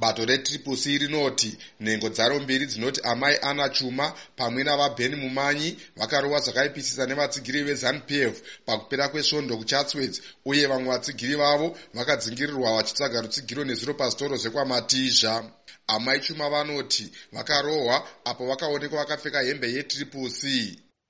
bato 0.00 0.24
retriple 0.24 0.76
c 0.76 0.98
rinoti 0.98 1.58
nhengo 1.80 2.08
dzaro 2.08 2.40
mbiri 2.40 2.66
dzinoti 2.66 3.00
amai 3.04 3.36
ana 3.42 3.68
chuma 3.68 4.12
pamwe 4.36 4.64
navabheni 4.64 5.16
mumanyi 5.16 5.76
vakarohwa 5.96 6.40
zvakaipisisa 6.40 7.06
nevatsigiri 7.06 7.62
vezanup 7.62 8.10
f 8.10 8.42
pakupera 8.66 9.08
kwesvondo 9.08 9.56
kuchatswords 9.56 10.22
uye 10.44 10.66
vamwe 10.66 10.88
vatsigiri 10.88 11.34
vavo 11.36 11.76
vakadzingirirwa 11.94 12.76
vachitsvaga 12.76 13.20
rutsigiro 13.20 13.64
nezviro 13.64 13.94
pazvitoro 13.94 14.36
zvekwamatizha. 14.36 15.44
Amai 15.88 16.20
chuma 16.20 16.50
vanoti 16.50 17.12
vakarohwa 17.32 18.02
apo 18.24 18.46
vakaonekwa 18.46 18.98
vakapfeka 18.98 19.40
hembe 19.42 19.72
yetriple 19.72 20.30
c. 20.30 20.40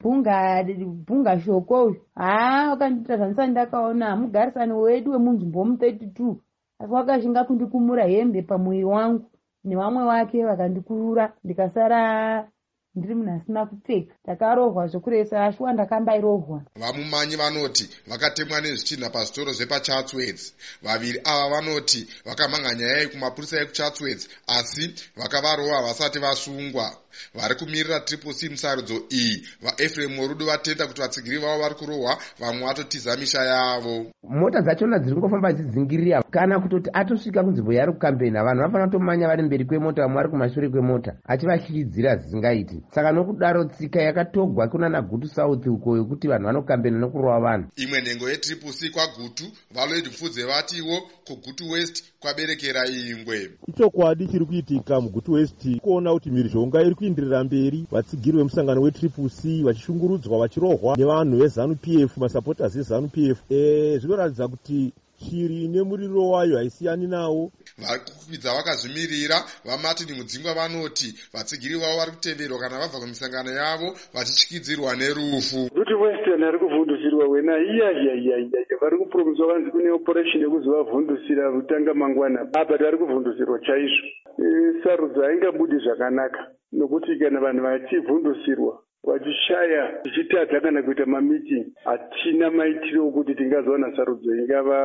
Bhunga 0.01 1.41
shoko. 1.45 1.85
Uyu 1.85 2.01
haa 2.15 2.71
wakandiita 2.71 3.17
zvandisani 3.17 3.51
ndakaona. 3.51 4.07
Hamugarisani 4.07 4.73
wedu 4.73 5.13
wemunzvimbo 5.13 5.65
mu32 5.65 6.37
asi 6.79 6.93
wakashinga 6.93 7.45
kundikumura 7.45 8.05
hembe 8.07 8.43
pamuviri 8.43 8.85
wangu 8.85 9.25
nevamwe 9.65 10.03
wake 10.03 10.45
vakandikurura 10.45 11.33
ndikasara 11.45 12.49
ndiri 12.97 13.15
munhu 13.15 13.33
asina 13.37 13.67
kupfeka. 13.67 14.15
Ndakarohwa 14.25 14.87
zvokuresa 14.87 15.45
ashuwa 15.45 15.73
ndakambairohwa 15.73 16.63
vamumanyi 16.81 17.37
vanoti 17.37 17.91
vakatemwa 18.11 18.61
nezvichinha 18.61 19.11
pazvitoro 19.11 19.53
zvepachatswords 19.53 20.55
vaviri 20.83 21.19
ava 21.25 21.49
vanoti 21.55 22.01
vakamhanga 22.27 22.75
nyaya 22.75 22.99
iyi 23.01 23.09
kumapurisa 23.09 23.61
ekuchatswords 23.61 24.29
asi 24.47 24.95
vakavarohwa 25.17 25.83
vasati 25.83 26.19
vasungwa. 26.19 26.91
Vari 27.35 27.55
kumirira 27.55 28.01
triple 28.01 28.33
c 28.33 28.49
musarudzo 28.49 28.95
iyi. 29.11 29.43
Vaefrem 29.63 30.19
worudo 30.19 30.45
vatenda 30.47 30.87
kuti 30.87 31.01
vatsigiri 31.01 31.39
vavo 31.39 31.63
vari 31.63 31.75
kurohwa 31.75 32.19
vamwe 32.41 32.67
vatotiza 32.67 33.17
misha 33.17 33.43
yavo. 33.45 34.07
Mota 34.23 34.61
dzachona 34.61 34.99
dziri 34.99 35.15
kungofamba 35.15 35.53
dzidzingirira 35.53 36.23
kana 36.31 36.61
kutoti 36.61 36.91
atosvika 36.93 37.45
kunzvimbo 37.45 37.73
yaari 37.73 37.93
kukambena 37.93 38.45
vanhu 38.45 38.63
vafanira 38.63 38.87
kutomanya 38.87 39.29
vari 39.29 39.43
mberi 39.43 39.65
kwemota 39.65 40.03
vamwe 40.03 40.17
vari 40.17 40.29
kumashure 40.29 40.69
kwemota 40.69 41.17
achivashyidzira 41.25 42.17
zvisingaiti 42.17 42.83
saka 42.95 43.13
nokudaro 43.13 43.65
tsika 43.65 44.03
yakatogwa 44.03 44.69
kunana 44.69 45.03
gutu 45.03 45.29
south 45.29 45.67
uko 45.67 45.97
yokuti 45.97 46.29
vanhu 46.29 46.47
vanokambena 46.47 46.99
nokurova 46.99 47.41
vanhu. 47.41 47.67
Imwe 47.77 48.01
nhengo 48.01 48.31
yetriple 48.31 48.73
c 48.73 48.91
kwagutu 48.91 49.45
valoid 49.75 50.07
mfudze 50.07 50.45
vatiwo 50.45 51.01
kugutu 51.27 51.71
west 51.71 52.05
kwaberekera 52.21 52.87
ingwe 52.89 53.51
ichokwadi 53.69 54.27
chiri 54.27 54.47
kuitika 54.47 55.01
mugutu 55.01 55.33
west 55.33 55.81
kuona 55.81 56.13
kuti 56.13 56.31
mhirizhonga 56.31 56.83
iri 56.83 56.95
kuindirira 56.95 57.45
mberi 57.45 57.87
vatsigiri 57.91 58.39
vemusangano 58.39 58.83
wetriple 58.83 59.29
c 59.29 59.63
vachishungurudzwa 59.63 60.39
vachirohwa 60.39 60.97
nevanhu 60.97 61.39
vezanup 61.39 61.89
f 61.89 62.17
masapotas 62.17 62.77
ezanup 62.77 63.17
f. 63.19 63.39
E, 63.51 63.99
zvinoratidza 63.99 64.49
kuti 64.49 64.93
shiri 65.19 65.69
nemuriro 65.69 66.29
wayo 66.29 66.57
haisiyani 66.57 67.07
nawo 67.07 67.51
vari 67.83 68.01
kukwidza 68.01 68.57
vakazvimirira 68.57 69.39
vamartin 69.69 70.11
mudzingwa 70.19 70.55
vanoti 70.59 71.09
vatsigiri 71.35 71.77
vavo 71.83 71.97
vari 72.01 72.13
kuteverwa 72.17 72.59
kana 72.63 72.81
vabva 72.81 73.01
kumisangano 73.03 73.51
yavo 73.61 73.89
vachityidzirwa 74.15 74.91
nerufu. 75.01 75.61
Kuti 75.79 75.95
western 76.05 76.43
ari 76.49 76.59
kuvhundusirwa 76.59 77.25
wena 77.33 77.53
iyayayayaya 77.71 78.79
vari 78.81 78.97
kupromiswa 78.99 79.47
vanzi 79.47 79.71
kune 79.71 79.91
operation 79.91 80.43
yekuzovavhundusira 80.43 81.51
rutanga 81.55 81.95
mangwana. 81.95 82.41
Apa 82.61 82.79
tari 82.79 82.97
kuvhundusirwa 82.99 83.59
chaizvo. 83.67 84.07
E, 84.43 84.45
sarudzo 84.85 85.21
haingabudi 85.23 85.77
zvakanaka 85.85 86.41
nokuti 86.73 87.19
kana 87.19 87.41
vanhu 87.41 87.63
vachivhundusirwa 87.63 88.73
vachishaya 89.07 89.83
tichitadza 90.03 90.61
kana 90.61 90.83
kuita 90.83 91.07
mamiting 91.07 91.67
hatina 91.85 92.51
maitiro 92.51 93.09
okuti 93.09 93.35
tingazowana 93.35 93.97
sarudzo 93.97 94.35
ingava 94.35 94.79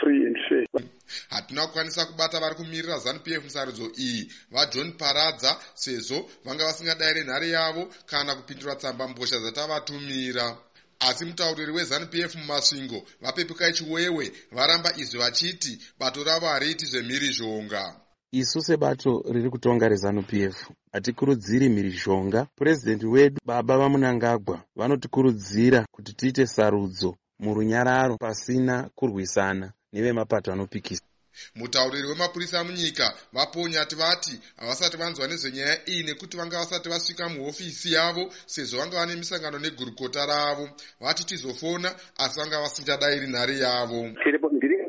free 0.00 0.26
and 0.26 0.38
fair. 0.48 0.66
Hatina 1.30 1.66
kukwanisa 1.66 2.06
kubata 2.06 2.40
vari 2.40 2.54
kumirira 2.54 2.98
zanup 2.98 3.28
f 3.28 3.44
musarudzo 3.44 3.90
iyi. 3.98 4.32
Vajohn 4.50 4.92
paradza 4.92 5.56
sezvo 5.74 6.30
vanga 6.44 6.64
vasingadayire 6.64 7.24
nhare 7.24 7.48
yavo 7.48 7.88
kana 8.06 8.34
kupindura 8.34 8.74
tsamba 8.74 9.08
mbosha 9.08 9.38
dzatavatumira. 9.38 10.56
Asi 11.00 11.24
mutauriri 11.24 11.72
wezanup 11.72 12.14
f 12.14 12.34
mumasvingo 12.34 13.02
vapepukai 13.20 13.72
chiwewe 13.72 14.32
varamba 14.52 14.90
izvi 14.96 15.18
vachiti 15.18 15.78
bato 16.00 16.24
ravo 16.24 16.46
hariiti 16.46 16.86
zvemhirizhonga 16.86 18.05
isu 18.32 18.60
sebato 18.62 19.24
riri 19.32 19.50
kutonga 19.50 19.88
rezanup 19.88 20.32
f. 20.32 20.70
Hatikurudziri 20.92 21.68
mhirizhonga 21.68 22.46
purezidendi 22.56 23.06
wedu 23.06 23.38
baba 23.44 23.78
vamunangagwa 23.78 24.62
vanotikurudzira 24.76 25.86
kuti 25.90 26.12
tiite 26.12 26.46
sarudzo 26.46 27.16
murunyararo 27.38 28.16
pasina 28.16 28.90
kurwisana 28.94 29.72
nevemapato 29.92 30.52
anopikisa. 30.52 31.02
Mutauriri 31.54 32.08
wemapurisa 32.08 32.64
munyika 32.64 33.14
vaponyati 33.32 33.94
vati 33.96 34.40
havasati 34.56 34.96
vanzwa 34.96 35.28
nezvenyaya 35.28 35.88
iyi 35.88 36.02
nekuti 36.02 36.36
vanga 36.36 36.58
vasati 36.58 36.88
vasvika 36.88 37.28
muhofisi 37.28 37.92
yavo 37.92 38.32
sezvo 38.46 38.78
vanga 38.78 38.96
vane 38.96 39.16
misangano 39.16 39.58
negurukota 39.58 40.26
ravo. 40.26 40.68
Vati 41.00 41.24
tizofona 41.24 41.94
asi 42.16 42.40
vanga 42.40 42.60
vasingadayiri 42.60 43.26
nhare 43.26 43.58
yavo 43.58 44.00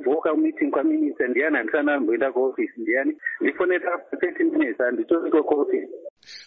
bhuka 0.08 0.36
meeting 0.36 0.72
kwaminitsa 0.72 1.28
ndiyani 1.28 1.58
andisanahambo 1.58 2.14
endako 2.14 2.44
office 2.44 2.74
ndiyani 2.78 3.18
ndifoneta 3.42 3.94
after 3.94 4.20
thirty 4.20 4.44
minutes 4.44 4.82
anditoleko 4.82 5.44
kuoffice. 5.44 5.90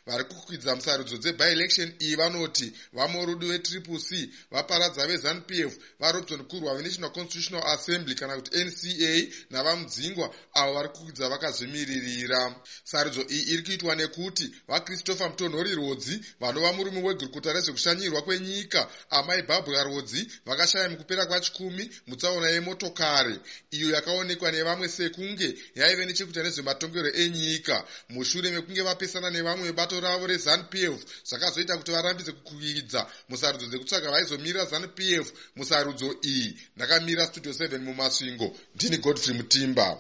Vari 0.07 0.25
kukwidza 0.25 0.77
musarudzo 0.77 1.17
dzebyelection 1.17 1.93
iyi 1.99 2.17
vanoti 2.17 2.73
vamorudu 2.93 3.47
vetriple 3.49 3.99
c 3.99 4.31
vaparadza 4.51 5.07
vezanup 5.07 5.51
f 5.51 5.73
varobson 6.01 6.45
kurwa 6.45 6.75
venational 6.75 7.13
constitutional 7.13 7.67
assembly 7.75 8.15
kana 8.15 8.37
kuti 8.37 8.65
nca 8.65 9.33
navamudzingwa 9.51 10.35
avo 10.55 10.73
vari 10.75 10.89
kukwidza 10.89 11.29
vakazvimiririra. 11.29 12.57
Sarudzo 12.85 13.23
iyi 13.29 13.43
iri 13.53 13.63
kuitwa 13.63 13.95
nekuti 13.95 14.51
vachristopher 14.69 15.29
mutonhori 15.31 15.75
rodzi 15.75 16.21
vanova 16.41 16.73
murume 16.73 17.01
wegurukota 17.03 17.53
rezvekushanyirwa 17.53 18.23
kwenyika 18.23 18.91
amai 19.11 19.43
bhabhura 19.43 19.83
rodzi 19.85 20.29
vakashaya 20.47 20.89
mukupera 20.89 21.27
kwachikumi 21.27 21.91
mutsaona 22.07 22.49
yemotokari. 22.49 23.37
Iyo 23.71 23.91
yakaonekwa 23.91 24.51
nevamwe 24.53 24.89
sekunge 24.89 25.59
yaive 25.75 26.07
nechekuita 26.07 26.43
nezvematongerwo 26.43 27.11
enyika. 27.23 27.85
Mushure 28.09 28.51
mekunge 28.51 28.83
vapesana 28.83 29.31
nevamwe 29.31 29.60
vebato 29.63 30.01
ravo 30.01 30.27
rezanup 30.27 30.75
f. 30.75 31.01
Zvakazoita 31.25 31.77
kuti 31.77 31.91
varambidze 31.93 32.33
kukwidza 32.33 33.07
musarudzo 33.29 33.67
dzekutsvaga 33.67 34.11
vaizomirira 34.11 34.65
zanup 34.65 35.01
f 35.01 35.33
musarudzo 35.57 36.15
iyi. 36.23 36.61
Ndakamirira 36.77 37.27
studio 37.27 37.53
7 37.53 37.79
mumasvingo. 37.79 38.57
Ndini 38.75 38.97
godfrey 38.97 39.37
mutimba 39.37 39.99